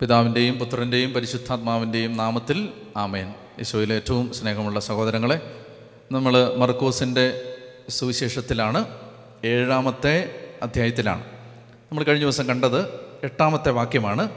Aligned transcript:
പിതാവിന്റെയും 0.00 0.58
പുത്രന്റെയും 0.58 1.12
പരിശുദ്ധാത്മാവിന്റെയും 1.12 2.16
നാമത്തിൽ 2.16 2.68
ആമേൻ. 2.96 3.26
യേശുവിലെ 3.28 3.94
ഏറ്റവും 3.94 4.34
സ്നേഹമുള്ള 4.34 4.80
സഹോദരങ്ങളെ 4.80 5.64
നമ്മൾ 6.12 6.54
മർക്കോസിന്റെ 6.56 7.54
സുവിശേഷത്തിലാണ് 7.88 8.84
ഏഴാമത്തെ 9.44 10.34
അധ്യായത്തിലാണ്. 10.62 11.24
നമ്മൾ 11.64 12.04
കഴിഞ്ഞ 12.04 12.22
ദിവസം 12.22 12.48
കണ്ടത് 12.48 12.86
എട്ടാമത്തെ 13.24 13.70
വാക്യമാണ് 13.70 14.28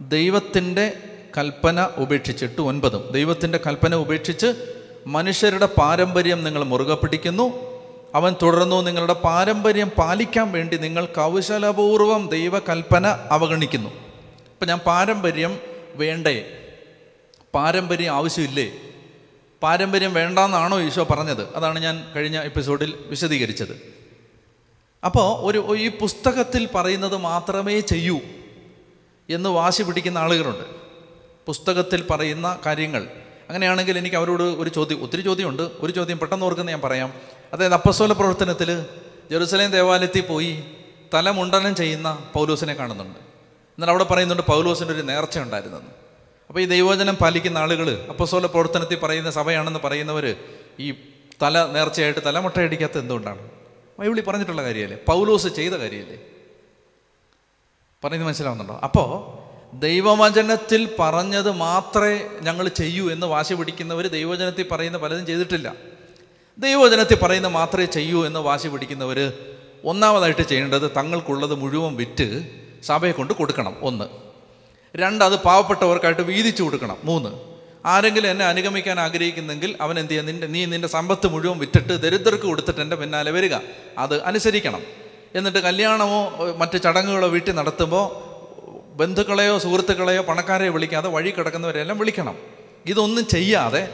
ദൈവത്തിന്റെ 0.00 0.92
കൽപ്പന 1.38 1.88
ഉപേക്ഷിച്ച് 1.96 2.44
എട്ട് 2.44 2.60
ഒൻപതും. 2.60 3.10
ദൈവത്തിന്റെ 3.12 3.60
കൽപ്പന 3.66 3.94
ഉപേക്ഷിച്ച് 3.94 4.74
മനുഷ്യരുടെ 5.06 5.66
പാരമ്പര്യം 5.66 6.44
നിങ്ങൾ 6.44 6.64
മുറുകെ 6.64 6.94
പിടിക്കുന്നു 6.94 7.52
അവൻ 8.14 8.34
തുടർന്നു 8.42 8.82
നിങ്ങളുടെ 8.82 9.12
പാരമ്പര്യം 9.12 9.90
പാലിക്കാൻ 9.90 10.52
വേണ്ടി 10.52 10.76
നിങ്ങൾ 10.76 11.04
കൗശലപൂർവം 11.06 12.28
ദൈവകൽപ്പന 12.28 13.06
അവഗണിക്കുന്നു. 13.30 14.07
ഇപ്പം 14.58 14.68
ഞാൻ 14.68 14.78
പാരമ്പര്യം 14.78 15.60
വേണ്ടേ? 15.94 16.64
പാരമ്പര്യം 17.54 18.14
ആവശ്യമില്ലേ? 18.14 18.72
പാരമ്പര്യം 19.62 20.14
വേണ്ടാന്നാണോ 20.14 20.80
ഈശോ 20.80 21.04
പറഞ്ഞത്? 21.04 21.56
അതാണ് 21.56 21.78
ഞാൻ 21.78 22.12
കഴിഞ്ഞ 22.16 22.42
എപ്പിസോഡിൽ 22.42 22.94
വിശദീകരിച്ചത്. 23.06 23.94
അപ്പോൾ 25.04 25.42
ഒരു 25.42 25.76
ഈ 25.76 25.88
പുസ്തകത്തിൽ 25.88 26.68
പറയുന്നത് 26.74 27.16
മാത്രമേ 27.16 27.80
ചെയ്യൂ 27.80 28.20
എന്ന് 29.30 29.48
വാശി 29.48 29.82
പിടിക്കുന്ന 29.82 30.18
ആളുകളുണ്ട്. 30.18 30.64
പുസ്തകത്തിൽ 31.46 32.04
പറയുന്ന 32.10 32.58
കാര്യങ്ങൾ. 32.66 33.02
അങ്ങനെയാണെങ്കിൽ 33.48 33.98
എനിക്ക് 33.98 34.16
അവരോട് 34.16 34.42
ഒരു 34.42 34.70
ചോദ്യം 34.70 35.02
ഒത്തിരി 35.02 35.20
ചോദ്യമുണ്ട്. 35.20 35.62
ഒരു 35.62 35.92
ചോദ്യം 35.92 36.18
പെട്ടെന്ന് 36.18 36.46
ഓർക്കുന്ന 36.46 36.70
ഞാൻ 36.70 36.80
പറയാം. 36.80 37.12
അതായത് 37.52 37.74
അപ്പസ്തോല 37.74 38.12
പ്രവർത്തനത്തിൽ 38.12 38.82
ജെറുസലേം 39.30 39.70
ദേവാലയത്തിൽ 39.70 40.20
പോയി 40.20 40.64
തലമുണ്ടനം 41.14 41.74
ചെയ്യുന്ന 41.74 42.30
പൗലോസിനെ 42.32 42.74
കാണുന്നുണ്ട്. 42.74 43.27
എന്നാൽ 43.78 43.90
അവിടെ 43.90 44.04
പറയുന്നുണ്ട് 44.04 44.42
പൗലോസിന്റെ 44.42 44.94
ഒരു 44.94 45.02
നേർച്ച 45.02 45.38
ഉണ്ടായിരുന്നെന്ന്. 45.38 45.90
അപ്പോൾ 46.48 46.60
ഈ 46.60 46.64
ദൈവവചനം 46.64 47.14
പാലിക്കുന്ന 47.14 47.58
ആളുകൾ 47.58 48.06
അപ്പസ്തോല 48.08 48.46
പ്രവർത്തനത്തിൽ 48.46 48.98
പറയുന്ന 48.98 49.30
സഭയാണെന്ന് 49.30 49.80
പറയുന്നവർ 49.84 50.36
ഈ 50.78 50.94
തല 51.42 51.66
നേർച്ചയായിട്ട് 51.66 52.20
തലമുട്ടയടിക്കാത്ത 52.26 52.98
എന്തുകൊണ്ടാണ്? 52.98 53.50
ബൈബിളി 53.98 54.20
പറഞ്ഞിട്ടുള്ള 54.20 54.62
കാര്യമല്ലേ? 54.62 54.98
പൗലോസ് 55.08 55.48
ചെയ്ത 55.48 55.72
കാര്യമല്ലേ? 55.72 56.18
പറയുന്നത് 58.04 58.28
മനസ്സിലാവുന്നുണ്ടോ? 58.28 58.80
അപ്പോൾ 58.84 59.38
ദൈവവചനത്തിൽ 59.76 60.96
പറഞ്ഞത് 60.98 61.50
മാത്രമേ 61.50 62.26
ഞങ്ങൾ 62.42 62.68
ചെയ്യൂ 62.68 63.10
എന്ന് 63.10 63.26
വാശി 63.26 63.54
പിടിക്കുന്നവർ 63.54 64.06
ദൈവവചനത്തിൽ 64.06 64.68
പറയുന്ന 64.72 64.98
പലതും 64.98 65.26
ചെയ്തിട്ടില്ല. 65.26 65.76
ദൈവവചനത്തിൽ 66.58 67.16
പറയുന്ന 67.16 67.48
മാത്രമേ 67.48 67.84
ചെയ്യൂ 67.84 68.26
എന്ന് 68.26 68.40
വാശി 68.40 68.68
പിടിക്കുന്നവർ 68.68 69.32
ഒന്നാമതായിട്ട് 69.84 70.42
ചെയ്യേണ്ടത് 70.42 70.90
തങ്ങൾക്കുള്ളത് 70.96 71.54
മുഴുവൻ 71.54 71.96
വിറ്റ് 71.96 72.57
സഭയെ 72.84 73.12
കൊണ്ട് 73.12 73.34
കൊടുക്കണം. 73.34 73.76
ഒന്ന്. 73.82 74.04
രണ്ട് 74.96 75.24
അത് 75.24 75.36
പാവപ്പെട്ടവർക്കായിട്ട് 75.36 76.20
വീതിച്ചു 76.20 76.62
കൊടുക്കണം. 76.62 76.96
മൂന്ന്. 77.04 77.28
ആരെങ്കിലും 77.86 78.30
എന്നെ 78.30 78.44
അനുഗമിക്കാൻ 78.44 79.00
ആഗ്രഹിക്കുന്നെങ്കിൽ 79.00 79.76
അവൻ 79.80 79.98
എന്ത് 79.98 80.10
ചെയ്യുക 80.10 80.24
നിന്റെ 80.24 80.46
നീ 80.46 80.64
നിന്റെ 80.64 80.88
സമ്പത്ത് 80.88 81.26
മുഴുവൻ 81.26 81.58
വിറ്റിട്ട് 81.58 82.02
ദരിദ്രർക്ക് 82.02 82.42
കൊടുത്തിട്ട് 82.42 82.80
എന്റെ 82.80 82.96
പിന്നാലെ 82.96 83.30
വരിക. 83.30 83.56
അത് 83.98 84.22
അനുസരിക്കണം. 84.22 84.82
എന്നിട്ട് 85.34 85.58
കല്യാണമോ 85.58 86.30
മറ്റ് 86.56 86.82
ചടങ്ങുകളോ 86.82 87.28
വീട്ടിൽ 87.28 87.54
നടത്തുമ്പോൾ 87.54 88.28
ബന്ധുക്കളെയോ 88.96 89.58
സുഹൃത്തുക്കളെയോ 89.58 90.22
പണക്കാരെയോ 90.22 90.72
വിളിക്കാതെ 90.72 91.08
വഴി 91.08 91.30
കിടക്കുന്നവരെല്ലാം 91.30 91.98
വിളിക്കണം. 91.98 92.36
ഇതൊന്നും 92.86 93.26
ചെയ്യാതെ 93.26 93.88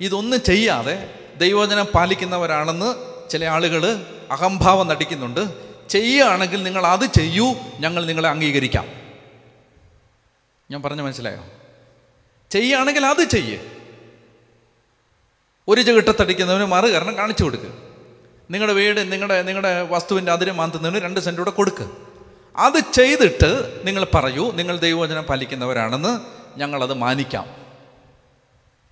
ഇതൊന്നും 0.00 0.42
ചെയ്യാതെ 0.42 1.14
ദൈവജനം 1.38 1.84
പാലിക്കുന്നവരാണെന്ന് 1.84 2.94
ചില 3.30 3.44
ആളുകൾ 3.44 4.06
അഹംഭാവം 4.30 4.86
നടിക്കുന്നുണ്ട്. 4.86 5.67
ചെയ്യുകയാണെങ്കിൽ 5.90 6.62
നിങ്ങൾ 6.62 6.86
അത് 6.86 7.04
ചെയ്യൂ 7.06 7.54
ഞങ്ങൾ 7.80 8.04
നിങ്ങളെ 8.06 8.28
അംഗീകരിക്കാം. 8.28 8.86
ഞാൻ 10.70 10.82
പറഞ്ഞു 10.82 11.02
മനസ്സിലായോ? 11.02 11.44
ചെയ്യുകയാണെങ്കിൽ 12.50 13.06
അത് 13.06 13.24
ചെയ്യ്. 13.24 13.58
ഒരു 15.68 15.80
ചകിട്ടത്തടിക്കുന്നവന് 15.80 16.64
മറു 16.64 16.86
കാരണം 16.86 17.16
കാണിച്ചു 17.16 17.44
കൊടുക്കുക 17.44 17.70
നിങ്ങളുടെ 18.50 18.72
വീട് 18.72 19.12
നിങ്ങളുടെ 19.12 19.42
നിങ്ങളുടെ 19.42 19.82
വസ്തുവിന്റെ 19.82 20.32
അതിരെ 20.32 20.52
മാന്തുന്നതിന് 20.52 20.98
രണ്ട് 20.98 21.20
സെന്റ് 21.20 21.40
കൂടെ 21.40 21.50
കൊടുക്കുക 21.50 21.90
അത് 22.56 22.92
ചെയ്തിട്ട് 22.92 23.80
നിങ്ങൾ 23.84 24.06
പറയൂ 24.14 24.52
നിങ്ങൾ 24.52 24.78
ദൈവവചനം 24.78 25.22
പാലിക്കുന്നവരാണെന്ന് 25.22 26.20
ഞങ്ങളത് 26.58 26.94
മാനിക്കാം. 26.94 27.56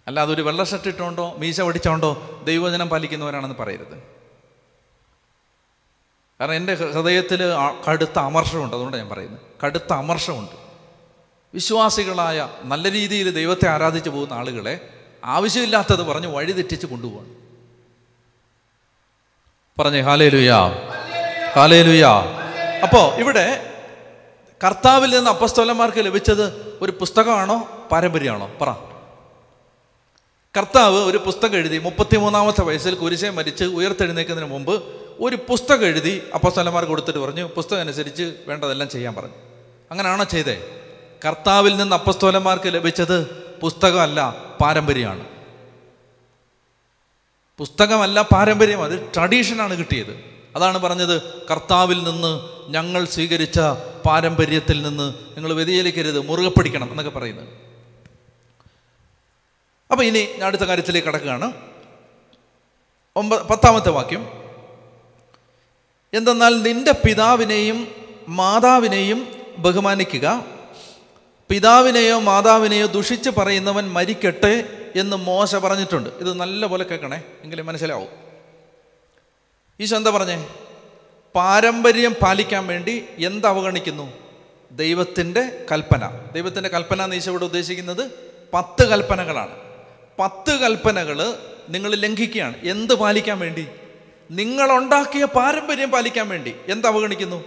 അല്ലാതെ 0.06 0.34
ഒരു 0.34 0.42
വെള്ള 0.42 0.64
ഷർട്ട് 0.64 1.38
മീശ 1.38 1.60
പഠിച്ചോണ്ടോ 1.60 2.40
ദൈവവചനം 2.44 2.88
പാലിക്കുന്നവരാണെന്ന് 2.88 3.54
പറയരുത്. 3.54 4.15
കാരണം 6.40 6.54
എന്റെ 6.54 6.74
ഹൃദയത്തിൽ 6.74 7.40
കടുത്ത 7.90 8.18
അമർഷമുണ്ട് 8.18 8.74
അതുകൊണ്ട് 8.76 8.96
ഞാൻ 8.96 9.08
പറയുന്നത്. 9.08 9.40
കടുത്ത 9.66 9.92
അമർഷമുണ്ട്. 9.92 10.50
വിശ്വാസികളായ 11.54 12.48
നല്ല 12.62 12.90
രീതിയിൽ 12.90 13.30
ദൈവത്തെ 13.30 13.68
ആരാധിച്ചു 13.68 14.10
പോകുന്ന 14.10 14.34
ആളുകളെ 14.34 14.88
ആവശ്യമില്ലാത്തത് 15.24 16.02
പറഞ്ഞ് 16.02 16.26
വഴിതെറ്റിച്ച് 16.26 16.86
കൊണ്ടുപോകണം 16.86 17.36
പറഞ്ഞേ 19.78 20.00
ഹാലേ 20.00 20.28
ലുയാ 20.28 20.58
ഹാലേ 21.56 21.82
ലുയാ 21.82 22.12
അപ്പോൾ 22.82 23.14
ഇവിടെ 23.14 23.72
കർത്താവിൽ 24.64 25.10
നിന്ന് 25.16 25.30
അപ്പസ്തോലന്മാർക്ക് 25.30 25.98
ലഭിച്ചത് 25.98 26.76
ഒരു 26.82 26.92
പുസ്തകമാണോ 26.92 27.86
പാരമ്പര്യമാണോ? 27.92 28.50
പറ. 28.60 28.70
കർത്താവ് 30.56 30.98
ഒരു 31.04 31.18
പുസ്തകം 31.18 31.56
എഴുതി 31.56 31.78
മുപ്പത്തിമൂന്നാമത്തെ 31.78 32.60
വയസ്സിൽ 32.62 32.94
കുരിശെ 32.94 33.30
മരിച്ച് 33.30 33.64
ഉയർത്തെഴുന്നേക്കുന്നതിന് 33.64 34.50
മുമ്പ് 34.50 35.05
ഒരു 35.20 35.36
പുസ്തകം 35.36 35.86
എഴുതി 35.86 36.22
അപ്പസ്തോലന്മാർക്ക് 36.34 36.90
കൊടുത്തിട്ട് 36.90 37.18
പറഞ്ഞു 37.18 37.44
പുസ്തകം 37.44 37.80
അനുസരിച്ച് 37.80 38.34
വേണ്ടതെല്ലാം 38.46 38.90
ചെയ്യാൻ 38.90 39.14
പറഞ്ഞു. 39.14 39.34
അങ്ങനെയാണോ 39.90 40.24
ചെയ്തേ? 40.24 40.82
കർത്താവിൽ 41.26 41.76
നിന്ന് 41.76 41.96
അപ്പസ്തോലന്മാർക്ക് 41.96 42.74
ലഭിച്ചത് 42.74 43.26
പുസ്തകമല്ല 43.60 44.36
പാരമ്പര്യമാണ്. 44.60 45.26
പുസ്തകമല്ല 47.58 48.22
പാരമ്പര്യം 48.22 48.82
അത് 48.82 49.12
ട്രഡീഷനാണ് 49.16 49.78
കിട്ടിയത്. 49.78 50.24
അതാണ് 50.56 50.78
പറഞ്ഞത് 50.78 51.22
കർത്താവിൽ 51.50 52.02
നിന്ന് 52.02 52.40
ഞങ്ങൾ 52.72 53.04
സ്വീകരിച്ച 53.04 53.60
പാരമ്പര്യത്തിൽ 54.06 54.82
നിന്ന് 54.82 55.14
നിങ്ങൾ 55.36 55.52
വ്യതിചലിക്കരുത് 55.52 56.20
മുറുകെ 56.20 56.48
പിടിക്കണം 56.48 56.90
എന്നൊക്കെ 56.90 57.10
പറയുന്നത്. 57.10 57.48
അപ്പോൾ 59.90 60.02
ഇനി 60.02 60.40
അടുത്ത 60.40 60.62
കാര്യത്തിലേക്ക് 60.62 61.08
കടക്കുകയാണ്. 61.08 61.52
ഒമ്പ 63.16 63.34
പത്താമത്തെ 63.34 63.90
വാക്യം. 63.90 64.45
എന്തെന്നാൽ 66.14 66.62
നിന്റെ 66.62 66.92
പിതാവിനെയും 66.92 67.88
മാതാവിനെയും 68.28 69.28
ബഹുമാനിക്കുക. 69.58 70.46
പിതാവിനെയോ 71.48 72.18
മാതാവിനെയോ 72.18 72.86
ദുഷിച്ച് 72.86 73.30
പറയുന്നവൻ 73.30 73.88
മരിക്കട്ടെ 73.88 74.64
എന്ന് 74.96 75.16
മോശ 75.16 75.54
പറഞ്ഞിട്ടുണ്ട്. 75.54 76.10
ഇത് 76.10 76.34
നല്ലപോലെ 76.34 76.84
കേൾക്കണേ 76.84 77.22
എങ്കിലും 77.44 77.66
മനസ്സിലാവും. 77.66 78.08
ഈശോ 79.80 79.96
എന്താ 79.96 80.10
പറഞ്ഞേ? 80.10 80.48
പാരമ്പര്യം 81.34 82.14
പാലിക്കാൻ 82.22 82.66
വേണ്ടി 82.66 83.04
എന്ത് 83.18 83.46
അവഗണിക്കുന്നു? 83.46 84.12
ദൈവത്തിന്റെ 84.70 85.66
കൽപ്പന. 85.72 86.20
ദൈവത്തിന്റെ 86.32 86.68
കൽപ്പന 86.68 87.04
എന്ന് 87.04 87.16
ഈശോ 87.16 87.30
ഇവിടെ 87.30 87.44
ഉദ്ദേശിക്കുന്നത് 87.44 88.10
പത്ത് 88.54 88.88
കൽപ്പനകളാണ്. 88.88 89.56
പത്ത് 90.18 90.60
കൽപ്പനകൾ 90.60 91.34
നിങ്ങൾ 91.68 91.94
ലംഘിക്കുകയാണ്. 91.94 92.56
എന്ത് 92.64 92.94
പാലിക്കാൻ 92.94 93.38
വേണ്ടി? 93.38 93.66
നിങ്ങളുണ്ടാക്കിയ 94.30 95.24
പാരമ്പര്യം 95.24 95.90
പാലിക്കാൻ 95.90 96.28
വേണ്ടി 96.28 96.56
എന്ത് 96.68 96.86
അവഗണിക്കുന്നു? 96.86 97.44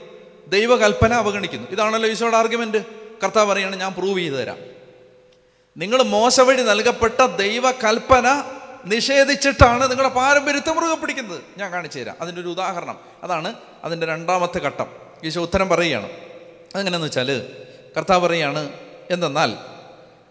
ദൈവകൽപ്പന 0.47 1.13
അവഗണിക്കുന്നു. 1.13 1.67
ഇതാണല്ലോ 1.71 2.09
ഈശോയുടെ 2.09 2.37
ആർഗ്യുമെന്റ് 2.37 2.85
കർത്താവ് 3.23 3.51
പറയാണ് 3.51 3.75
ഞാൻ 3.75 3.93
പ്രൂവ് 3.93 4.19
ചെയ്തു 4.19 4.35
തരാം. 4.35 4.57
നിങ്ങൾ 5.77 6.03
മോശവഴി 6.03 6.61
നൽകപ്പെട്ട 6.61 7.25
ദൈവകൽപ്പന 7.25 8.43
നിഷേധിച്ചിട്ടാണ് 8.85 9.91
നിങ്ങളുടെ 9.91 10.13
പാരമ്പര്യത്തെ 10.13 10.73
മുറുകെ 10.73 10.95
പിടിക്കുന്നത്. 10.95 11.41
ഞാൻ 11.57 11.71
കാണിച്ചു 11.71 11.99
തരാം. 11.99 12.15
അതിന്റെ 12.21 12.41
ഒരു 12.41 12.49
ഉദാഹരണം. 12.49 12.99
അതാണ് 13.23 13.53
അതിന്റെ 13.83 14.05
രണ്ടാമത്തെ 14.05 14.59
ഘട്ടം. 14.59 14.85
ഈശോ 15.23 15.41
ഉത്തരം 15.41 15.69
പറയുകയാണ്. 15.69 16.09
അതെങ്ങനെയെന്ന് 16.75 17.07
വെച്ചാൽ 17.07 17.45
കർത്താവ് 17.97 18.27
പറയുകയാണ് 18.27 18.69
എന്തെന്നാൽ 19.11 19.53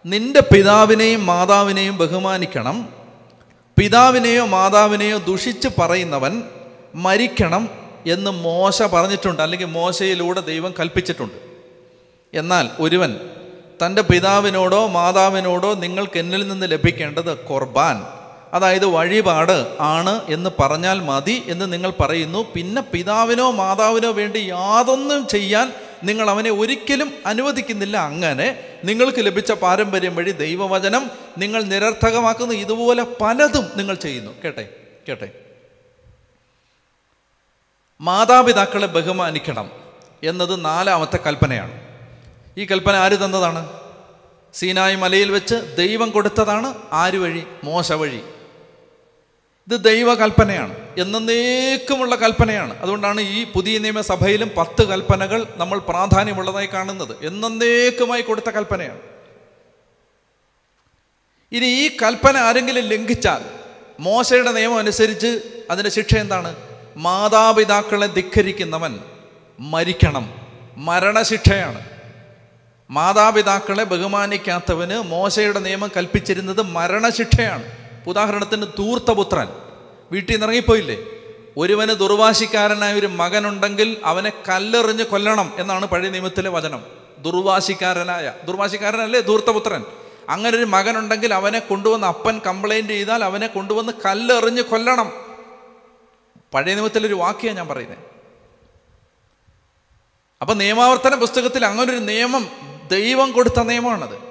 നിന്റെ 0.07 0.41
പിതാവിനെയും 0.41 1.27
മാതാവിനെയും 1.27 1.99
ബഹുമാനിക്കണം. 1.99 2.98
പിതാവിനെയോ 3.79 4.47
മാതാവിനെയോ 4.47 5.19
ദുഷിച്ച് 5.19 5.69
പറയുന്നവൻ 5.81 6.43
മരിക്കണം 6.95 7.71
എന്ന് 8.07 8.31
മോശ 8.31 8.83
പറഞ്ഞിട്ടുണ്ട് 8.83 9.43
അല്ലെങ്കിൽ 9.43 9.67
മോശയിലൂടെ 9.67 10.41
ദൈവം 10.41 10.75
കൽപ്പിച്ചിട്ടുണ്ട്. 10.81 11.35
എന്നാൽ 12.35 12.69
ഒരുവൻ 12.81 13.17
തന്റെ 13.87 14.03
പിതാവിനോടോ 14.03 14.87
മാതാവിനോടോ 14.87 15.75
നിങ്ങൾക്ക് 15.75 16.19
എന്നിൽ 16.19 16.49
നിന്ന് 16.49 16.67
ലഭിക്കേണ്ടത് 16.71 17.39
കൊർബാൻ. 17.39 18.05
അതായത് 18.53 18.87
വഴിപാട് 18.87 19.77
ആണ് 19.81 20.21
എന്ന് 20.29 20.51
പറഞ്ഞാൽ 20.61 21.01
മതി 21.01 21.43
എന്ന് 21.47 21.73
നിങ്ങൾ 21.73 21.93
പറയുന്നു. 22.01 22.47
പിന്നെ 22.55 22.83
പിതാവിനോ 22.83 23.51
മാതാവിനോ 23.51 24.11
വേണ്ടി 24.13 24.39
യാതൊന്നും 24.39 25.27
ചെയ്യാൻ 25.27 25.73
നിങ്ങൾ 26.05 26.31
അവനെ 26.31 26.51
ഒരിക്കലും 26.51 27.13
അനുവദിക്കുന്നില്ല. 27.27 27.97
അങ്ങനെ 27.97 28.77
നിങ്ങൾക്ക് 28.85 29.27
ലഭിച്ച 29.27 29.53
പാരമ്പര്യം 29.53 30.17
വഴി 30.17 30.31
ദൈവവചനം 30.31 31.11
നിങ്ങൾ 31.39 31.63
നിരർത്ഥകമാക്കുന്ന. 31.63 32.55
ഇതുപോലെ 32.55 33.07
പലതും 33.21 33.71
നിങ്ങൾ 33.77 33.95
ചെയ്യുന്നു. 33.95 34.31
കേട്ടെ 34.45 34.69
കേട്ടെ. 35.09 35.31
മാതാപിതാക്കളെ 38.01 38.87
ബഹുമാനിക്കണം 38.87 39.71
എന്നത് 40.23 40.65
നാലാമത്തെ 40.65 41.17
കൽപ്പനയാണ്. 41.17 41.81
ഈ 42.59 42.65
കൽപ്പന 42.65 42.95
ആര് 42.97 43.25
തന്നതാണ്? 43.25 43.69
സീനായി 44.55 44.95
മലയിൽ 44.95 45.31
വെച്ച് 45.31 45.77
ദൈവം 45.79 46.11
കൊടുത്തതാണ് 46.11 46.75
ആര് 46.93 47.17
വഴി? 47.17 47.43
മോശ 47.65 47.93
വഴി. 47.93 48.21
ഇത് 49.73 49.85
ദൈവകൽപ്പനയാണ്. 49.85 50.75
എന്നേക്കുമുള്ള 50.99 52.15
കൽപ്പനയാണ്. 52.15 52.79
അതുകൊണ്ടാണ് 52.79 53.21
ഈ 53.21 53.45
പുതിയ 53.45 53.79
നിയമസഭയിലും 53.79 54.51
പത്ത് 54.57 54.89
കൽപ്പനകൾ 54.89 55.47
നമ്മൾ 55.57 55.79
പ്രാധാന്യമുള്ളതായി 55.79 56.67
കാണുന്നത്. 56.67 57.27
എന്നേക്കുമായി 57.27 58.23
കൊടുത്ത 58.23 58.51
കൽപ്പനയാണ്. 58.51 58.99
ഇനി 61.53 61.67
ഈ 61.67 61.97
കൽപ്പന 62.03 62.37
ആരെങ്കിലും 62.37 62.85
ലംഘിച്ചാൽ 62.85 63.45
മോശയുടെ 64.01 64.53
നിയമം 64.53 64.79
അനുസരിച്ച് 64.79 65.41
അതിന്റെ 65.71 65.91
ശിക്ഷ 65.91 66.15
എന്താണ്? 66.15 66.57
മാതാപിതാക്കളെ 66.97 68.07
ധിക്കരിക്കുന്നവൻ 68.07 68.99
മരിക്കണം. 69.61 70.35
മരണശിക്ഷയാണ്. 70.77 71.85
മാതാപിതാക്കളെ 72.91 73.85
ബഹുമാനിക്കാത്തവന് 73.85 74.95
മോശയുടെ 74.95 75.59
നിയമം 75.59 75.91
കൽപ്പിച്ചിരുന്നത് 75.97 76.63
മരണശിക്ഷയാണ്. 76.63 77.88
ഉദാഹരണത്തിന് 78.09 78.67
തൂർത്തപുത്രൻ 78.79 79.49
വീട്ടിൽ 80.13 80.33
നിന്ന് 80.33 80.47
ഇറങ്ങിപ്പോയില്ലേ? 80.47 80.99
ഒരുവന് 81.57 81.93
ദുർവാശിക്കാരനായ 81.93 82.95
ഒരു 82.95 83.07
മകനുണ്ടെങ്കിൽ 83.07 83.97
അവനെ 84.05 84.33
കല്ലെറിഞ്ഞ് 84.49 85.05
കൊല്ലണം 85.05 85.53
എന്നാണ് 85.59 85.87
പഴയ 85.87 86.11
നിയമത്തിലെ 86.11 86.51
വചനം. 86.51 86.85
ദുർവാശിക്കാരനായ 87.19 88.35
ദുർവാശിക്കാരനല്ലേ? 88.45 89.21
ധൂർത്തപുത്രൻ 89.21 89.85
അങ്ങനെ 90.29 90.57
ഒരു 90.57 90.65
മകനുണ്ടെങ്കിൽ 90.65 91.35
അവനെ 91.35 91.59
കൊണ്ടുവന്ന് 91.59 92.07
അപ്പൻ 92.07 92.39
കംപ്ലൈന്റ് 92.39 92.89
ചെയ്താൽ 92.89 93.25
അവനെ 93.25 93.47
കൊണ്ടുവന്ന് 93.47 93.93
കല്ലെറിഞ്ഞ് 94.05 94.63
കൊല്ലണം. 94.63 95.13
പഴയ 96.55 96.75
നിയമത്തിലൊരു 96.75 97.15
വാക്യാണ് 97.15 97.57
ഞാൻ 97.57 97.69
പറയുന്നത് 97.69 97.99
അപ്പം 100.41 100.59
നിയമാവർത്തന 100.59 101.15
പുസ്തകത്തിൽ 101.15 101.67
അങ്ങനൊരു 101.67 101.99
നിയമം 101.99 102.49
ദൈവം 102.91 103.33
കൊടുത്ത 103.33 103.61
നിയമമാണത്. 103.61 104.28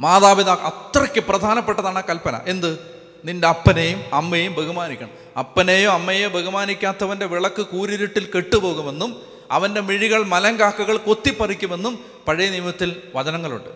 മാതാപിതാ 0.00 0.54
അത്രയ്ക്ക് 0.54 1.20
പ്രധാനപ്പെട്ടതാണ് 1.20 1.98
ആ 1.98 2.00
കൽപ്പന. 2.00 2.40
എന്ത്? 2.46 2.78
നിന്റെ 3.24 3.48
അപ്പനെയും 3.48 4.04
അമ്മയെയും 4.12 4.54
ബഹുമാനിക്കണം. 4.54 5.10
അപ്പനെയോ 5.38 5.90
അമ്മയെയോ 5.90 6.28
ബഹുമാനിക്കാത്തവന്റെ 6.28 7.26
വിളക്ക് 7.26 7.62
കൂരിരുട്ടിൽ 7.62 8.30
കെട്ടുപോകുമെന്നും 8.36 9.22
അവന്റെ 9.50 9.80
മിഴികൾ 9.80 10.22
മലങ്കാക്കകൾ 10.24 10.96
കൊത്തിപ്പറിക്കുമെന്നും 10.96 12.04
പഴയ 12.28 12.50
നിയമത്തിൽ 12.50 13.02
വചനങ്ങളുണ്ട്. 13.14 13.68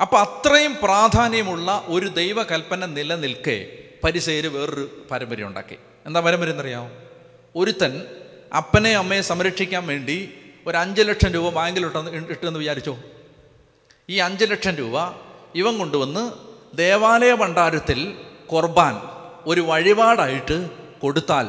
അപ്പം 0.00 0.20
അത്രയും 0.20 0.76
പ്രാധാന്യമുള്ള 0.82 1.84
ഒരു 1.86 2.06
ദൈവകൽപ്പന 2.06 2.86
നിലനിൽക്കെ 2.86 3.78
പരിസേര് 4.04 4.48
വേറൊരു 4.48 5.06
പാരമ്പര്യം 5.10 5.46
ഉണ്ടാക്കി 5.46 5.76
എന്താ 6.06 6.20
പാരമ്പര്യം 6.20 6.52
എന്നറിയാമോ 6.52 6.90
ഒരുത്തൻ 7.56 8.02
അപ്പനെ 8.56 8.92
അമ്മയെ 8.92 9.20
സംരക്ഷിക്കാൻ 9.20 9.86
വേണ്ടി 9.86 10.34
ഒരു 10.68 10.76
അഞ്ച് 10.82 11.02
ലക്ഷം 11.08 11.30
രൂപ 11.36 11.48
ബാങ്കിൽ 11.56 11.84
ഇട്ടെന്ന് 11.86 12.60
വിചാരിച്ചോ? 12.62 12.94
ഈ 14.12 14.16
അഞ്ച് 14.26 14.46
ലക്ഷം 14.52 14.74
രൂപ 14.80 14.96
ഇവൻ 15.60 15.74
കൊണ്ടുവന്ന് 15.80 16.24
ദേവാലയ 16.80 17.32
ഭണ്ഡാരത്തിൽ 17.42 18.00
കൊർബാൻ 18.52 18.94
ഒരു 19.50 19.62
വഴിപാടായിട്ട് 19.70 20.56
കൊടുത്താൽ 21.02 21.46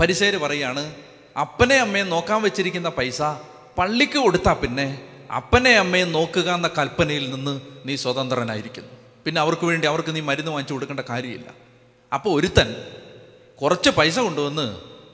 പരിസേര് 0.00 0.38
പറയാണ് 0.44 0.82
അപ്പനെ 1.36 1.76
അമ്മയെ 1.84 2.04
നോക്കാൻ 2.14 2.40
വെച്ചിരിക്കുന്ന 2.46 2.88
പൈസ 2.98 3.20
പള്ളിക്ക് 3.78 4.18
കൊടുത്താൽ 4.24 4.56
പിന്നെ 4.62 4.86
അപ്പനെ 5.38 5.72
അമ്മയെ 5.82 6.06
നോക്കുക 6.16 6.48
എന്ന 6.58 6.68
കൽപ്പനയിൽ 6.78 7.24
നിന്ന് 7.34 7.54
നീ 7.86 7.94
സ്വതന്ത്രനായിരിക്കുന്നു. 8.04 8.92
പിന്നെ 9.24 9.38
അവർക്ക് 9.44 9.66
വേണ്ടി 9.70 9.86
അവർക്ക് 9.92 10.12
നീ 10.16 10.20
മരുന്ന് 10.28 10.52
വാങ്ങിച്ചു 10.54 10.74
കൊടുക്കേണ്ട 10.74 11.02
കാര്യമില്ല. 11.12 11.48
അപ്പോൾ 12.12 12.30
ഒരുത്തൻ 12.36 12.68
കുറച്ച് 13.60 13.90
പൈസ 13.98 14.16
കൊണ്ടുവന്ന് 14.26 14.66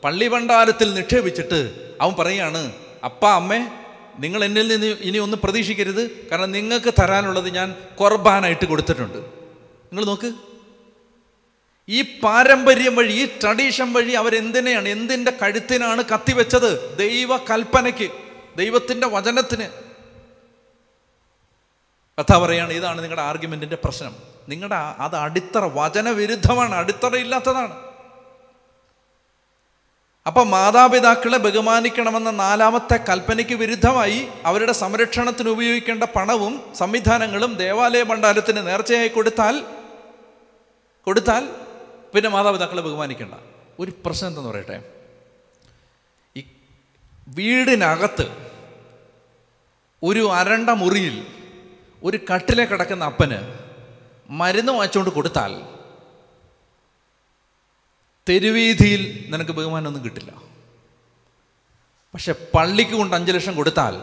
പള്ളി 0.04 0.26
ഭണ്ഡാരത്തിൽ 0.34 0.88
നിക്ഷേപിച്ചിട്ട് 0.98 1.60
അവൻ 2.02 2.14
പറയാണ് 2.20 2.62
അപ്പ 3.06 3.26
അമ്മേ 3.26 3.68
നിങ്ങൾ 4.18 4.44
എന്നിൽ 4.44 4.68
നിന്ന് 4.68 4.86
ഇനി 4.86 5.18
ഒന്നും 5.18 5.40
പ്രതീക്ഷിക്കരുത്. 5.44 6.28
കാരണം 6.28 6.52
നിങ്ങൾക്ക് 6.52 6.94
തരാനുള്ളത് 7.02 7.48
ഞാൻ 7.48 7.74
കൊർബാനായിട്ട് 7.96 8.64
കൊടുത്തിട്ടുണ്ട്. 8.64 9.18
നിങ്ങൾ 9.18 10.04
നോക്ക്. 10.04 10.32
ഈ 11.88 12.02
പാരമ്പര്യം 12.02 12.96
വഴി 12.96 13.12
ഈ 13.12 13.26
ട്രഡീഷൻ 13.26 13.92
വഴി 13.92 14.12
അവരെന്തിനെയാണ് 14.12 14.88
എന്തിന്റെ 14.88 15.30
കഴുത്തിനാണ് 15.30 16.04
കത്തിവെച്ചത്? 16.14 16.98
ദൈവ 16.98 17.36
കൽപ്പനയ്ക്ക് 17.36 18.10
ദൈവത്തിന്റെ 18.56 19.06
വചനത്തിന്. 19.06 19.68
കഥ 22.20 22.36
പറയുകയാണ് 22.36 22.72
ഇതാണ് 22.72 22.98
നിങ്ങളുടെ 22.98 23.22
ആർഗ്യുമെന്റിന്റെ 23.22 23.76
പ്രശ്നം. 23.84 24.16
നിങ്ങളുടെ 24.48 24.74
അത് 24.74 25.16
അടിത്തറ 25.16 25.64
വചനവിരുദ്ധമാണ് 25.64 26.74
അടിത്തറ 26.74 27.16
ഇല്ലാത്തതാണ് 27.16 27.85
അപ്പൊ 30.26 30.44
മാതാപിതാക്കളെ 30.44 31.38
ബഹുമാനിക്കണമെന്ന 31.38 32.30
നാലാമത്തെ 32.30 32.96
കൽപ്പനയ്ക്ക് 33.08 33.54
വിരുദ്ധമായി 33.54 34.28
അവരുടെ 34.44 34.72
സംരക്ഷണത്തിന് 34.72 35.48
ഉപയോഗിക്കേണ്ട 35.48 36.04
പണവും 36.04 36.74
സംവിധാനങ്ങളും 36.74 37.54
ദേവാലയ 37.54 38.02
ഭണ്ഡാരത്തിന് 38.02 38.66
നേർച്ചയായി 38.66 39.08
കൊടുത്താൽ 39.08 39.64
കൊടുത്താൽ 41.04 41.48
പിന്നെ 42.14 42.28
മാതാപിതാക്കളെ 42.30 42.82
ബഹുമാനിക്കേണ്ട. 42.82 43.34
ഒരു 43.80 43.92
പ്രശ്നം 44.06 44.28
എന്തെന്ന് 44.28 44.50
പറയട്ടെ? 44.50 44.82
ഈ 46.36 46.44
വീടിനകത്ത് 47.28 48.26
ഒരു 50.02 50.32
അരണ്ട 50.32 50.70
മുറിയിൽ 50.70 51.26
ഒരു 52.02 52.18
കട്ടിലെ 52.34 52.64
കിടക്കുന്ന 52.64 53.04
അപ്പന് 53.04 53.38
മരുന്ന് 54.30 54.72
വാങ്ങിച്ചുകൊണ്ട് 54.72 55.10
കൊടുത്താൽ 55.10 55.75
തെരുവീതിയിൽ 58.28 59.24
നിനക്ക് 59.28 59.50
ബഹുമാനമൊന്നും 59.50 60.04
കിട്ടില്ല. 60.04 60.32
പക്ഷെ 62.14 62.34
പള്ളിക്ക് 62.54 62.92
കൊണ്ട് 62.92 63.16
അഞ്ച് 63.16 63.32
ലക്ഷം 63.32 63.56
കൊടുത്താൽ 63.56 64.00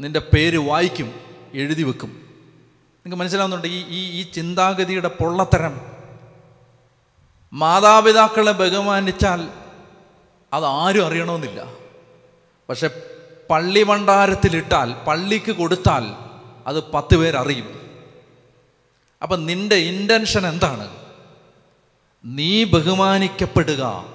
നിന്റെ 0.00 0.20
പേര് 0.20 0.58
വായിക്കും 0.58 1.20
എഴുതി 1.54 1.82
വെക്കും. 1.82 2.08
നിങ്ങൾക്ക് 2.08 3.16
മനസ്സിലാവുന്നുണ്ട്? 3.16 3.66
ഈ 3.66 3.84
ഈ 3.88 4.20
ഈ 4.20 4.22
ചിന്താഗതിയുടെ 4.22 5.08
പൊള്ളത്തരം. 5.08 5.80
മാതാപിതാക്കളെ 7.52 8.52
ബഹുമാനിച്ചാൽ 8.52 9.48
അത് 10.52 10.64
ആരും 10.64 11.06
അറിയണമെന്നില്ല. 11.06 11.72
പക്ഷെ 12.68 12.90
പള്ളി 13.50 13.82
ഭണ്ഡാരത്തിലിട്ടാൽ 13.82 14.92
പള്ളിക്ക് 14.92 15.52
കൊടുത്താൽ 15.52 16.04
അത് 16.66 16.84
പത്ത് 16.92 17.16
പേരറിയും. 17.16 17.80
അപ്പം 19.22 19.46
നിന്റെ 19.46 19.76
ഇന്റൻഷൻ 19.76 20.46
എന്താണ്? 20.46 21.05
നീ 22.26 22.64
ബഹുമാനിക്കപ്പെടുക. 22.64 24.06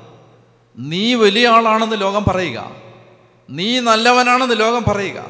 നീ 0.77 1.13
വലിയ 1.13 1.47
ആളാണെന്ന് 1.47 2.01
ലോകം 2.01 2.23
പറയുക. 2.23 2.75
നീ 3.49 3.79
നല്ലവനാണെന്ന് 3.79 4.59
ലോകം 4.59 4.83
പറയുക. 4.83 5.25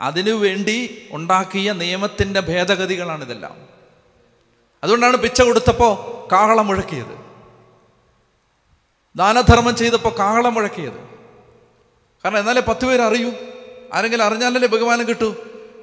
അതിനു 0.00 0.32
വേണ്ടി 0.32 1.08
ഉണ്ടാക്കിയ 1.10 1.72
നിയമത്തിന്റെ 1.72 2.40
ഭേദഗതികളാണിതെല്ലാം. 2.40 3.56
അതുകൊണ്ടാണ് 4.84 5.16
പിച്ച 5.16 5.42
കൊടുത്തപ്പോൾ 5.42 6.28
കാഹളം 6.32 6.66
മുഴക്കിയത്. 6.66 7.24
ദാനധർമ്മം 9.16 9.76
ചെയ്തപ്പോൾ 9.76 10.18
കാഹളം 10.18 10.54
മുഴക്കിയത്. 10.54 11.08
കാരണം 12.24 12.38
എന്നാലേ 12.38 12.60
പത്ത് 12.60 12.86
പേര് 12.86 13.00
അറിയൂ. 13.00 13.32
ആരെങ്കിലും 13.94 14.24
അറിഞ്ഞാലല്ലേ 14.24 14.68
ബഹുമാനം 14.68 15.08
കിട്ടൂ. 15.08 15.34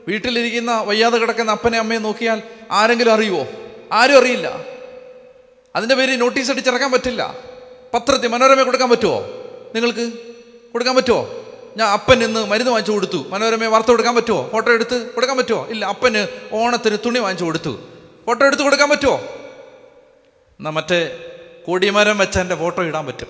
വീട്ടിലിരിക്കുന്ന 0.07 0.81
വയ്യാതെ 0.81 1.17
കിടക്കുന്ന 1.17 1.51
അപ്പനെ 1.51 1.77
അമ്മയെ 1.77 1.97
നോക്കിയാൽ 1.97 2.41
ആരെങ്കിലും 2.71 3.13
അറിയുമോ 3.13 3.45
ആരും 3.91 4.17
അറിയില്ല. 4.17 4.70
അതിന്റെ 5.75 5.95
പേര് 5.95 6.21
നോട്ടീസ് 6.21 6.51
അടിച്ചിറക്കാൻ 6.51 6.91
പറ്റില്ല. 6.91 7.35
പത്രത്തിൽ 7.93 8.27
മനോരമ 8.27 8.63
കൊടുക്കാൻ 8.63 8.89
പറ്റുമോ 8.89 9.19
നിങ്ങൾക്ക് 9.75 10.13
കൊടുക്കാൻ 10.71 10.95
പറ്റുമോ 10.95 11.29
ഞാൻ 11.77 11.87
അപ്പൻ 11.87 12.23
ഇന്ന് 12.23 12.45
മരുന്ന് 12.45 12.71
വാങ്ങിച്ചു 12.71 12.91
കൊടുത്തു. 12.91 13.25
മനോരമയെ 13.29 13.67
വാർത്ത 13.67 13.87
കൊടുക്കാൻ 13.87 14.15
പറ്റുമോ 14.15 14.49
ഫോട്ടോ 14.49 14.71
എടുത്ത് 14.71 15.13
കൊടുക്കാൻ 15.13 15.37
പറ്റുമോ 15.37 15.67
ഇല്ല 15.67 15.85
അപ്പന് 15.85 16.27
ഓണത്തിന് 16.53 16.97
തുണി 17.05 17.19
വാങ്ങിച്ചു 17.19 17.45
കൊടുത്തു. 17.45 17.89
ഫോട്ടോ 18.25 18.45
എടുത്ത് 18.45 18.63
കൊടുക്കാൻ 18.63 18.89
പറ്റുമോ 18.89 19.17
എന്നാൽ 20.59 20.71
മറ്റേ 20.71 21.27
കൊടിമരം 21.67 22.17
വെച്ച 22.17 22.37
എന്റെ 22.39 22.55
ഫോട്ടോ 22.55 22.83
ഇടാൻ 22.83 23.05
പറ്റും. 23.05 23.27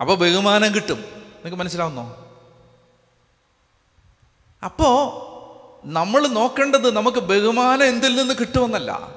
അപ്പോൾ 0.00 0.16
ബഹുമാനം 0.16 0.74
കിട്ടും. 0.74 0.98
നിങ്ങൾക്ക് 0.98 1.56
മനസ്സിലാവുന്നോ? 1.56 2.28
അപ്പോ 4.64 4.88
നമ്മൾ 5.84 6.26
നോക്കേണ്ടത് 6.26 6.96
നമുക്ക് 6.96 7.18
ബഹുമാനം 7.18 7.84
എന്തിൽ 7.84 8.16
നിന്ന് 8.16 8.34
കിട്ടുമെന്നല്ല. 8.40 9.08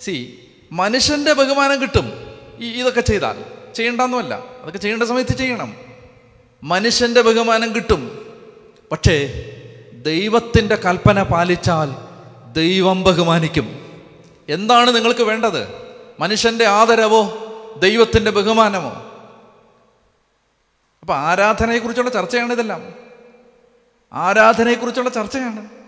സി 0.00 0.38
മനുഷ്യന്റെ 0.72 1.32
ബഹുമാനം 1.32 1.82
കിട്ടും. 1.82 2.12
ഈ 2.58 2.80
ഇതൊക്കെ 2.80 3.00
ചെയ്താൽ. 3.00 3.44
ചെയ്യണ്ടെന്നുമല്ല 3.74 4.34
അതൊക്കെ 4.34 4.78
ചെയ്യേണ്ട 4.78 5.02
സമയത്ത് 5.02 5.36
ചെയ്യണം. 5.36 5.76
മനുഷ്യന്റെ 6.62 7.20
ബഹുമാനം 7.20 7.74
കിട്ടും. 7.74 8.26
പക്ഷേ 8.92 9.44
ദൈവത്തിന്റെ 9.92 10.76
കൽപ്പന 10.76 11.22
പാലിച്ചാൽ 11.22 11.94
ദൈവം 12.52 13.02
ബഹുമാനിക്കും. 13.02 13.82
എന്താണ് 14.48 14.94
നിങ്ങൾക്ക് 14.94 15.22
വേണ്ടത്? 15.22 15.68
മനുഷ്യന്റെ 16.20 16.64
ആദരവോ 16.64 17.38
ദൈവത്തിന്റെ 17.78 18.30
ബഹുമാനമോ? 18.30 18.90
അപ്പോൾ 21.00 21.16
ആരാധനയെക്കുറിച്ചുള്ള 21.16 22.10
ചർച്ചയാണ് 22.10 22.52
ഇതെല്ലാം. 22.52 22.94
ആരാധനയെക്കുറിച്ചുള്ള 24.12 25.10
ചർച്ചയാണ്. 25.10 25.81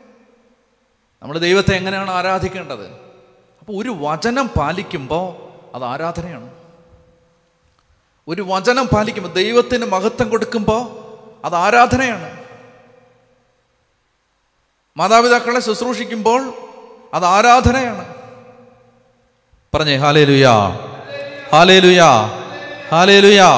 നമ്മൾ 1.25 1.39
ദൈവത്തെ 1.39 1.75
എങ്ങനെയാണ് 1.75 2.11
ആരാധിക്കേണ്ടത്? 2.11 2.87
അപ്പോൾ 3.61 3.83
ഒരു 3.83 3.97
വചനം 4.01 4.49
പാലിക്കുമ്പോൾ 4.49 5.27
അത് 5.75 5.85
ആരാധനയാണ്. 5.85 6.51
ഒരു 8.29 8.43
വചനം 8.43 8.87
പാലിക്കുമ്പോൾ 8.87 9.33
ദൈവത്തിന് 9.33 9.85
മഹത്വം 9.85 10.31
കൊടുക്കുമ്പോൾ 10.31 10.83
അത് 11.45 11.55
ആരാധനയാണ്. 11.55 12.45
മാതാപിതാക്കളെ 14.97 15.61
ശുശ്രൂഷിക്കുമ്പോൾ 15.61 16.55
അത് 17.15 17.25
ആരാധനയാണ്. 17.25 18.15
പറഞ്ഞേ 19.75 19.97
ഹാലേ 19.97 20.25
ലുയാ 20.25 20.69
ഹാലേ 21.53 21.79
ലുയാ 21.79 22.11
ഹാലേ 22.91 23.21
ലുയാ 23.21 23.49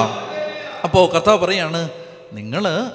അപ്പോൾ 0.84 1.12
കഥ 1.12 1.30
പറയാണ് 1.30 1.90
നിങ്ങൾ 2.32 2.90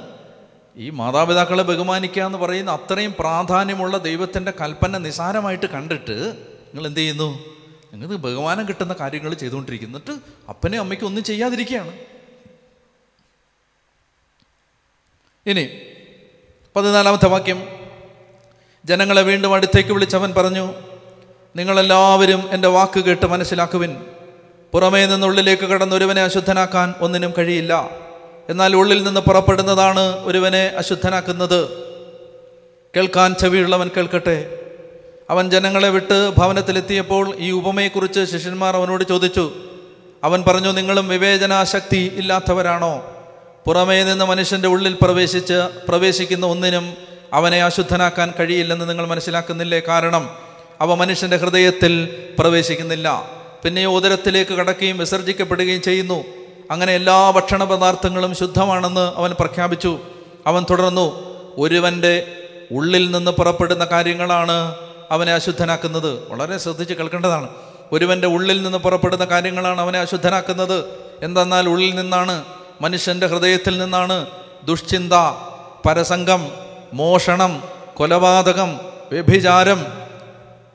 ഈ 0.82 0.90
മാതാപിതാക്കളെ 0.90 1.64
ബഹുമാനിക്കുക 1.64 2.24
എന്ന് 2.24 2.38
പറയുന്ന 2.38 2.72
അത്രയും 2.72 3.16
പ്രാധാന്യമുള്ള 3.20 3.98
ദൈവത്തിന്റെ 3.98 4.54
കൽപ്പന 4.62 4.98
നിസാരമായിട്ട് 4.98 5.66
കണ്ടിട്ട് 5.66 6.34
നിങ്ങൾ 6.66 6.88
എന്ത് 6.88 7.00
ചെയ്യുന്നു? 7.00 7.40
നിങ്ങൾക്ക് 7.94 8.24
ബഹുമാനം 8.24 8.68
കിട്ടുന്ന 8.68 8.96
കാര്യങ്ങൾ 9.00 9.34
ചെയ്തുകൊണ്ടിരിക്കുന്നു 9.34 10.00
എന്നിട്ട് 10.00 10.24
അപ്പനെയും 10.50 10.82
അമ്മയ്ക്കും 10.82 11.08
ഒന്നും 11.08 11.24
ചെയ്യാതിരിക്കുകയാണ്. 11.24 11.98
ഇനി 15.46 15.70
പതിനാലാമത്തെ 16.76 17.28
വാക്യം. 17.28 17.68
ജനങ്ങളെ 18.86 19.22
വീണ്ടും 19.22 19.54
അടുത്തേക്ക് 19.54 19.90
വിളിച്ചവൻ 19.90 20.34
പറഞ്ഞു 20.34 20.74
നിങ്ങളെല്ലാവരും 21.56 22.50
എന്റെ 22.52 22.68
വാക്ക് 22.68 23.00
കേട്ട് 23.00 23.26
മനസ്സിലാക്കുവിൻ. 23.26 24.06
പുറമേ 24.72 25.06
നിന്നുള്ളിലേക്ക് 25.06 25.64
കടന്ന് 25.64 25.96
ഒരുവനെ 25.96 26.22
അശുദ്ധനാക്കാൻ 26.24 26.94
ഒന്നിനും 27.02 27.34
കഴിയില്ല. 27.38 28.01
എന്നാൽ 28.52 28.76
ഉള്ളിൽ 28.76 29.04
നിന്ന് 29.04 29.22
പുറപ്പെടുന്നതാണ് 29.22 30.26
ഒരുവനെ 30.26 30.68
അശുദ്ധനാക്കുന്നത്. 30.78 31.70
കേൾക്കാൻ 32.96 33.36
ചെവിയുള്ളവൻ 33.40 33.90
കേൾക്കട്ടെ. 33.98 34.60
അവൻ 35.30 35.50
ജനങ്ങളെ 35.50 35.90
വിട്ട് 35.90 36.32
ഭവനത്തിലെത്തിയപ്പോൾ 36.38 37.36
ഈ 37.38 37.52
ഉപമയെക്കുറിച്ച് 37.52 38.26
ശിഷ്യന്മാർ 38.26 38.76
അവനോട് 38.76 39.04
ചോദിച്ചു 39.04 39.54
അവൻ 40.24 40.44
പറഞ്ഞു 40.48 40.72
നിങ്ങളും 40.72 41.08
വിവേചനാശക്തി 41.08 42.12
ഇല്ലാത്തവരാണോ? 42.16 43.16
പുറമേ 43.66 44.04
നിന്ന് 44.04 44.26
മനുഷ്യന്റെ 44.26 44.68
ഉള്ളിൽ 44.68 44.98
പ്രവേശിച്ച് 45.02 45.70
പ്രവേശിക്കുന്ന 45.88 46.46
ഒന്നിനും 46.46 46.94
അവനെ 47.34 47.64
അശുദ്ധനാക്കാൻ 47.64 48.34
കഴിയില്ലെന്ന് 48.40 48.90
നിങ്ങൾ 48.90 49.08
മനസ്സിലാക്കുന്നില്ലേ? 49.08 49.80
കാരണം 49.80 50.30
അവ 50.82 50.94
മനുഷ്യന്റെ 50.94 51.38
ഹൃദയത്തിൽ 51.38 52.26
പ്രവേശിക്കുന്നില്ല. 52.40 53.30
പിന്നെ 53.64 53.86
ഉദരത്തിലേക്ക് 53.86 54.52
കടക്കുകയും 54.52 54.98
വിസർജിക്കപ്പെടുകയും 54.98 55.82
ചെയ്യുന്നു. 55.82 56.41
അങ്ങനെ 56.72 56.96
എല്ലാ 56.96 57.32
ഭക്ഷണ 57.32 57.64
പദാർത്ഥങ്ങളും 57.64 58.36
ശുദ്ധമാണെന്ന് 58.36 59.14
അവൻ 59.16 59.32
പ്രഖ്യാപിച്ചു. 59.40 60.00
അവൻ 60.48 60.66
തുടർന്നു 60.70 61.36
ഒരുവന്റെ 61.58 62.28
ഉള്ളിൽ 62.72 63.12
നിന്ന് 63.12 63.32
പുറപ്പെടുന്ന 63.32 63.86
കാര്യങ്ങളാണ് 63.86 64.76
അവനെ 65.12 65.34
അശുദ്ധനാക്കുന്നത്. 65.34 66.32
വളരെ 66.32 66.58
ശ്രദ്ധിച്ച് 66.58 66.94
കേൾക്കേണ്ടതാണ്. 66.94 67.50
ഒരുവന്റെ 67.92 68.28
ഉള്ളിൽ 68.28 68.64
നിന്ന് 68.64 68.78
പുറപ്പെടുന്ന 68.78 69.26
കാര്യങ്ങളാണ് 69.26 69.82
അവനെ 69.82 70.00
അശുദ്ധനാക്കുന്നത്. 70.00 70.86
എന്തെന്നാൽ 71.22 71.70
ഉള്ളിൽ 71.70 71.96
നിന്നാണ് 71.96 72.44
മനുഷ്യന്റെ 72.82 73.28
ഹൃദയത്തിൽ 73.28 73.78
നിന്നാണ് 73.78 74.26
ദുഷ്ചിന്ത 74.64 75.14
പരസംഗം 75.88 76.52
മോഷണം 76.94 77.64
കൊലപാതകം 77.94 78.80
വ്യഭിചാരം 79.12 80.01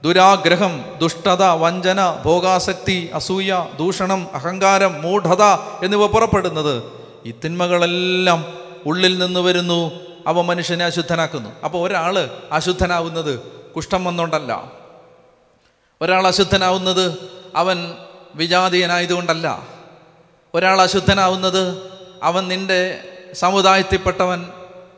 ദുരാഗ്രഹം 0.07 0.85
ദുഷ്ടത 0.99 1.45
വഞ്ചന 1.45 2.23
ഭോഗാസക്തി 2.25 3.11
അസൂയ 3.15 3.67
ദൂഷണം 3.79 4.27
അഹങ്കാരം 4.35 5.03
മൂഢത 5.03 5.43
എന്നിവ 5.85 6.07
പുറപ്പെടുന്നത് 6.07 6.83
ഈ 7.27 7.31
തിന്മകളെല്ലാം 7.45 8.59
ഉള്ളിൽ 8.87 9.19
നിന്ന് 9.19 9.41
വരുന്നു 9.41 9.91
അവ 10.27 10.41
മനുഷ്യനെ 10.43 10.85
അശുദ്ധനാക്കുന്നു. 10.85 11.51
അപ്പോൾ 11.65 11.89
ഒരാൾ 11.89 12.31
അശുദ്ധനാവുന്നത് 12.53 13.39
കുഷ്ഠം 13.77 14.05
വന്നുകൊണ്ടല്ല. 14.05 14.73
ഒരാൾ 16.03 16.27
അശുദ്ധനാവുന്നത് 16.27 17.31
അവൻ 17.57 17.95
വിജാതീയനായതുകൊണ്ടല്ല. 18.35 19.63
ഒരാൾ 20.55 20.83
അശുദ്ധനാവുന്നത് 20.83 21.91
അവൻ 22.23 22.49
നിന്റെ 22.49 22.99
സമുദായത്തിൽപ്പെട്ടവൻ 23.35 24.47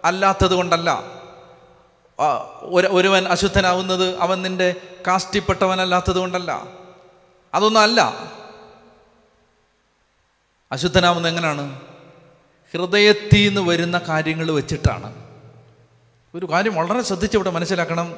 അല്ലാത്തത് 0.04 0.54
കൊണ്ടല്ല 0.54 1.17
ഒരുവൻ 2.90 3.28
അശുദ്ധനാവുന്നത് 3.28 4.18
അവൻ 4.18 4.42
നിന്റെ 4.42 4.74
കാസ്റ്റിപ്പെട്ടവനല്ലാത്തത് 5.06 6.16
കൊണ്ടല്ല 6.16 6.66
അതൊന്നും 7.54 7.80
അല്ല 7.80 8.00
അശുദ്ധനാവുന്നത് 10.72 11.32
എങ്ങനെയാണ് 11.32 11.80
ഹൃദയത്തിൽ 12.72 13.48
നിന്ന് 13.48 13.60
വരുന്ന 13.60 13.98
കാര്യങ്ങൾ 13.98 14.50
വെച്ചിട്ടാണ്. 14.50 15.14
ഒരു 16.34 16.50
കാര്യം 16.50 16.74
വളരെ 16.74 17.02
ശ്രദ്ധിച്ച് 17.02 17.36
ഇവിടെ 17.36 17.50
മനസ്സിലാക്കണം. 17.50 18.16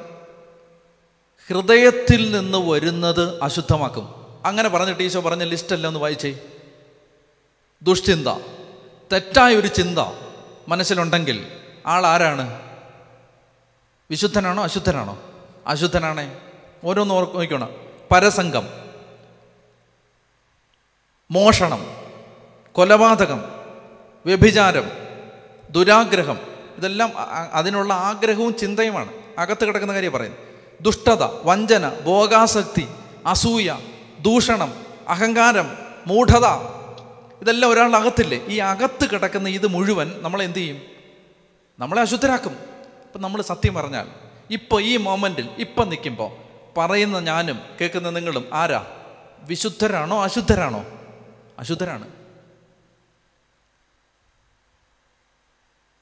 ഹൃദയത്തിൽ 1.49 2.37
നിന്ന് 2.37 2.57
വരുന്നത് 2.57 3.43
അശുദ്ധമാക്കും. 3.43 4.15
അങ്ങനെ 4.45 4.69
പറഞ്ഞിട്ട് 4.69 5.03
ഈശോ 5.03 5.21
പറഞ്ഞ 5.21 5.43
ലിസ്റ്റല്ല 5.43 5.87
ഒന്ന് 5.87 5.99
വായിച്ചേ. 5.99 6.39
ദുഷ്ചിന്ത. 7.81 8.27
തെറ്റായ 9.11 9.55
ഒരു 9.55 9.67
ചിന്ത 9.67 9.99
മനസ്സിലുണ്ടെങ്കിൽ 10.67 11.51
ആൾ 11.85 12.05
ആരാണ് 12.05 12.70
വിശുദ്ധനാണോ 14.11 14.63
അശുദ്ധനാണോ? 14.63 15.21
അശുദ്ധനാണേ. 15.67 16.37
ഓരോന്ന് 16.83 17.13
ഓർക്ക് 17.13 17.37
നോക്കണം 17.37 17.69
പരസംഗം. 18.11 18.67
മോഷണം. 21.31 21.85
കൊലപാതകം. 22.71 23.43
വ്യഭിചാരം. 24.25 24.91
ദുരാഗ്രഹം. 25.69 26.37
ഇതെല്ലാം 26.77 27.11
അതിനുള്ള 27.53 27.93
ആഗ്രഹവും 27.93 28.57
ചിന്തയുമാണ്. 28.57 29.11
അകത്ത് 29.37 29.65
കിടക്കുന്ന 29.65 29.93
കാര്യം 29.93 30.11
പറയുന്നത് 30.11 30.39
ദുഷ്ടത 30.81 31.23
വഞ്ചന 31.43 31.89
ഭോഗാസക്തി 31.89 32.87
അസൂയ 33.25 33.79
ദൂഷണം 34.19 34.73
അഹങ്കാരം 35.07 35.77
മൂഢത. 36.07 36.45
ഇതെല്ലാം 37.41 37.71
ഒരാളുടെ 37.71 37.97
അകത്തില്ലേ? 37.97 38.45
ഈ 38.47 38.57
അകത്ത് 38.57 39.09
കിടക്കുന്ന 39.09 39.49
ഇത് 39.49 39.67
മുഴുവൻ 39.67 40.13
നമ്മൾ 40.17 40.43
എന്ത് 40.43 40.57
ചെയ്യും? 40.57 40.81
നമ്മളെ 41.79 42.01
അശുദ്ധരാക്കും. 42.01 42.70
ഇപ്പം 43.11 43.21
നമ്മൾ 43.21 43.41
സത്യം 43.41 43.73
പറഞ്ഞാൽ 43.73 44.09
ഇപ്പോൾ 44.51 44.81
ഈ 44.81 44.97
മൊമെന്റിൽ 44.97 45.49
ഇപ്പം 45.57 45.89
നിൽക്കുമ്പോൾ 45.89 46.31
പറയുന്ന 46.77 47.19
ഞാനും 47.19 47.59
കേൾക്കുന്ന 47.81 48.09
നിങ്ങളും 48.09 48.49
ആരാ? 48.53 49.05
വിശുദ്ധരാണോ 49.39 50.23
അശുദ്ധരാണോ? 50.23 50.85
അശുദ്ധരാണ്. 51.59 52.11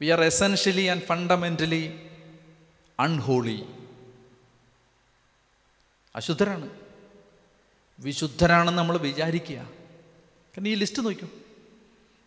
We 0.01 0.08
are 0.08 0.22
essentially 0.22 0.86
and 0.86 1.01
fundamentally 1.01 2.10
unholy 3.00 3.66
അശുദ്ധരാണ്. 6.16 6.70
വിശുദ്ധരാണെന്ന് 8.00 8.78
നമ്മൾ 8.78 8.98
വിചാരിക്കുക. 8.98 9.58
കാരണം 9.58 10.68
ഈ 10.68 10.75
ലിസ്റ്റ് 10.75 11.06
നോക്കൂ 11.06 11.28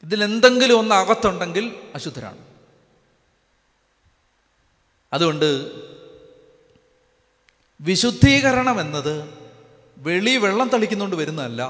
ഇതിലെന്തെങ്കിലും 0.03 0.79
ഒന്ന് 0.79 0.95
അകത്തുണ്ടെങ്കിൽ 0.95 1.91
അശുദ്ധരാണ്. 1.95 2.52
അതുകൊണ്ട് 5.13 5.71
വിശുദ്ധീകരണം 7.81 8.81
എന്നത് 8.81 9.31
വെളി 9.99 10.37
വെള്ളം 10.37 10.69
തളിക്കുന്നുകൊണ്ട് 10.69 11.17
വരുന്നതല്ല 11.17 11.63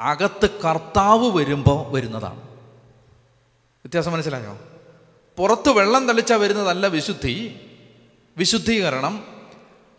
അകത്ത് 0.00 0.50
കർത്താവ് 0.50 1.30
വരുമ്പോൾ 1.30 1.92
വരുന്നതാണ്. 1.92 2.40
വ്യത്യാസം 3.84 4.12
മനസ്സിലായോ? 4.12 4.58
പുറത്ത് 5.36 5.70
വെള്ളം 5.70 6.08
തളിച്ചാൽ 6.08 6.36
വരുന്നതല്ല 6.36 6.86
വിശുദ്ധി. 6.86 7.60
വിശുദ്ധീകരണം 8.36 9.24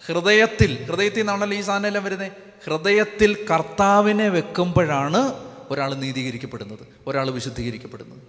ഹൃദയത്തിൽ 0.06 0.84
ഹൃദയത്തിൽ 0.84 1.18
നിന്നാണല്ലോ 1.18 1.58
ഈ 1.58 1.62
സാധനം 1.62 1.88
എല്ലാം 1.88 2.04
വരുന്നത്. 2.04 2.32
ഹൃദയത്തിൽ 2.66 3.48
കർത്താവിനെ 3.52 4.30
വെക്കുമ്പോഴാണ് 4.30 5.52
ഒരാൾ 5.70 5.94
നീതീകരിക്കപ്പെടുന്നത് 5.94 6.88
ഒരാൾ 7.08 7.30
വിശുദ്ധീകരിക്കപ്പെടുന്നത്. 7.30 8.20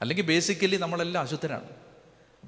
അല്ലെങ്കിൽ 0.00 0.24
ബേസിക്കലി 0.24 0.76
നമ്മളെല്ലാം 0.76 1.22
അശുദ്ധരാണ്. 1.22 1.87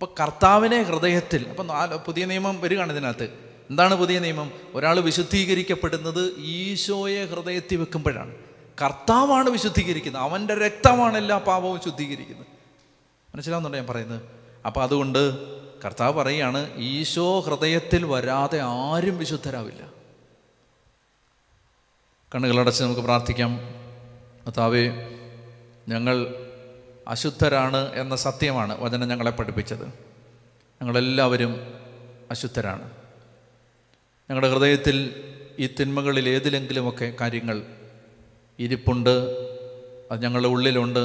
അപ്പോൾ 0.01 0.23
കർത്താവിനെ 0.23 0.83
ഹൃദയത്തിൽ 0.83 1.49
അപ്പം 1.49 1.69
പുതിയ 2.07 2.25
നിയമം 2.25 2.61
വരികയാണ് 2.61 2.93
ഇതിനകത്ത്. 2.93 3.25
എന്താണ് 3.71 3.95
പുതിയ 3.95 4.19
നിയമം? 4.19 4.53
ഒരാൾ 4.75 5.01
വിശുദ്ധീകരിക്കപ്പെടുന്നത് 5.01 6.35
ഈശോയെ 6.39 7.25
ഹൃദയത്തിൽ 7.25 7.77
വെക്കുമ്പോഴാണ്. 7.77 8.35
കർത്താവാണ് 8.83 9.51
വിശുദ്ധീകരിക്കുന്നത്. 9.51 10.23
അവന്റെ 10.23 10.55
രക്തമാണ് 10.55 11.17
എല്ലാ 11.17 11.39
പാപവും 11.39 11.81
ശുദ്ധീകരിക്കുന്നത്. 11.85 12.47
മനസ്സിലാവുന്നുണ്ടോ 13.35 13.79
ഞാൻ 13.79 13.87
പറയുന്നത്? 13.87 14.23
അപ്പോൾ 14.67 14.83
അതുകൊണ്ട് 14.83 15.39
കർത്താവ് 15.85 16.13
പറയുകയാണ് 16.15 16.71
ഈശോ 16.77 17.41
ഹൃദയത്തിൽ 17.41 18.05
വരാതെ 18.05 18.61
ആരും 18.61 19.19
വിശുദ്ധരാവില്ല. 19.19 19.87
കണ്ണുകളടച്ച് 22.35 22.85
നമുക്ക് 22.85 23.01
പ്രാർത്ഥിക്കാം. 23.01 23.61
കർത്താവേ 24.47 24.89
ഞങ്ങൾ 25.89 26.47
അശുദ്ധരാണ് 27.11 27.93
എന്ന 27.93 28.17
സത്യമാണ് 28.17 28.81
വചനം 28.81 29.09
ഞങ്ങളെ 29.09 29.31
പഠിപ്പിച്ചത്. 29.31 29.87
ഞങ്ങളെല്ലാവരും 30.83 31.75
അശുദ്ധരാണ്. 32.31 32.91
ഞങ്ങളുടെ 34.31 34.53
ഹൃദയത്തിൽ 34.53 35.25
ഈ 35.59 35.67
തിന്മകളിൽ 35.67 36.29
ഏതിലെങ്കിലുമൊക്കെ 36.29 37.13
കാര്യങ്ങൾ 37.21 37.63
ഇരിപ്പുണ്ട് 38.59 39.11
അത് 40.11 40.23
ഞങ്ങളുടെ 40.23 40.49
ഉള്ളിലുണ്ട് 40.49 40.99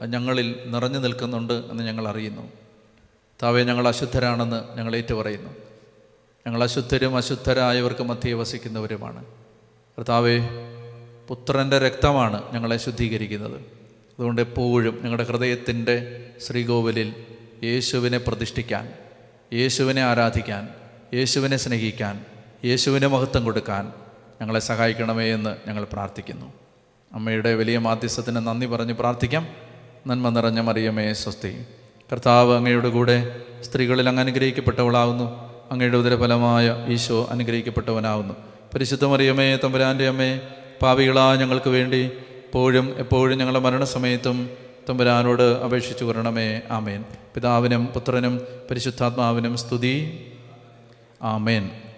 അത് 0.00 0.12
ഞങ്ങളിൽ 0.12 0.62
നിറഞ്ഞു 0.66 0.98
നിൽക്കുന്നുണ്ട് 0.98 1.52
എന്ന് 1.52 1.82
ഞങ്ങൾ 1.82 2.08
അറിയുന്നു. 2.08 2.52
താവേ 3.42 3.64
ഞങ്ങൾ 3.64 3.88
അശുദ്ധരാണെന്ന് 3.88 4.78
ഞങ്ങൾ 4.78 4.96
ഏറ്റു 4.96 5.14
പറയുന്നു 5.14 5.50
ഞങ്ങൾ 6.46 6.62
അശുദ്ധരും 6.62 7.16
അശുദ്ധരായവർക്ക് 7.16 8.02
മധ്യേ 8.02 8.32
വസിക്കുന്നവരുമാണ്. 8.32 9.24
കർത്താവേ 9.98 10.38
പുത്രന്റെ 11.28 11.78
രക്തമാണ് 11.78 12.52
ഞങ്ങളെ 12.52 12.76
ശുദ്ധീകരിക്കുന്നത്. 12.76 13.81
അതുകൊണ്ട് 14.18 14.40
എപ്പോഴും 14.40 15.00
ഞങ്ങളുടെ 15.02 15.24
ഹൃദയത്തിന്റെ 15.24 16.24
ശ്രീകോവിലിൽ 16.46 17.14
യേശുവിനെ 17.64 18.18
പ്രതിഷ്ഠിക്കാൻ 18.18 18.92
യേശുവിനെ 19.52 20.02
ആരാധിക്കാൻ 20.02 20.68
യേശുവിനെ 21.14 21.56
സ്നേഹിക്കാൻ 21.56 22.24
യേശുവിനെ 22.64 23.06
മഹത്വം 23.06 23.44
കൊടുക്കാൻ 23.44 23.92
ഞങ്ങളെ 24.40 24.60
സഹായിക്കണമേ 24.60 25.24
എന്ന് 25.24 25.68
ഞങ്ങൾ 25.68 25.84
പ്രാർത്ഥിക്കുന്നു. 25.84 26.52
അമ്മയുടെ 27.12 27.54
വലിയ 27.54 27.78
മാധ്യസ്ഥത്തിന് 27.78 28.36
നന്ദി 28.36 28.66
പറഞ്ഞ് 28.66 28.92
പ്രാർത്ഥിക്കാം. 28.92 29.48
നന്മ 30.06 30.28
നിറഞ്ഞ 30.28 30.60
മറിയമേ 30.60 31.12
സ്വസ്തി. 31.12 31.64
കർത്താവ് 32.12 32.56
അങ്ങയുടെ 32.56 32.88
കൂടെ 32.88 33.40
സ്ത്രീകളിൽ 33.62 34.08
അങ്ങ് 34.08 34.22
അനുഗ്രഹിക്കപ്പെട്ടവളാവുന്നു. 34.22 35.52
അങ്ങയുടെ 35.72 35.96
ഉദരഫലമായ 35.96 36.86
ഈശോ 36.88 37.28
അനുഗ്രഹിക്കപ്പെട്ടവനാവുന്നു. 37.30 38.34
പരിശുദ്ധ 38.74 39.04
മറിയമേ 39.04 39.56
തമ്പുരാന്റെ 39.56 40.08
അമ്മേ 40.08 40.40
പാവികളായ 40.82 41.36
ഞങ്ങൾക്ക് 41.36 41.70
വേണ്ടി 41.70 42.10
എപ്പോഴും 42.52 42.94
എപ്പോഴും 42.98 43.38
ഞങ്ങളുടെ 43.38 43.58
മരണസമയത്തും 43.58 44.50
തമ്പുരാനോട് 44.88 45.42
അപേക്ഷിച്ചു 45.42 46.04
വരണമേ. 46.04 46.60
ആമേൻ. 46.70 47.04
പിതാവിനും 47.34 47.86
പുത്രനും 47.86 48.40
പരിശുദ്ധാത്മാവിനും 48.70 49.56
സ്തുതി. 49.56 50.26
ആമേൻ. 51.22 51.70